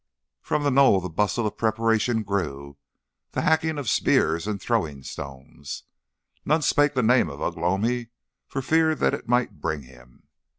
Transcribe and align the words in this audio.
From 0.41 0.63
the 0.63 0.71
knoll 0.71 0.99
the 0.99 1.09
bustle 1.11 1.45
of 1.45 1.57
preparation 1.59 2.23
grew, 2.23 2.75
the 3.33 3.43
hacking 3.43 3.77
of 3.77 3.87
spears 3.87 4.47
and 4.47 4.59
throwing 4.59 5.03
stones. 5.03 5.83
None 6.43 6.63
spake 6.63 6.95
the 6.95 7.03
name 7.03 7.29
of 7.29 7.39
Ugh 7.39 7.55
lomi 7.57 8.07
for 8.47 8.63
fear 8.63 8.95
that 8.95 9.13
it 9.13 9.27
might 9.29 9.61
bring 9.61 9.83
him. 9.83 10.23